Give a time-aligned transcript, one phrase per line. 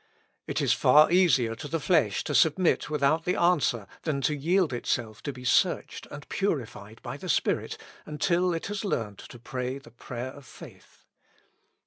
[0.47, 4.73] It is far easier to the flesh to submit without the answer than to yield
[4.73, 9.77] itself to be searched and purified by the Spirit, until it has learned to pray
[9.77, 11.05] the prayer of faith.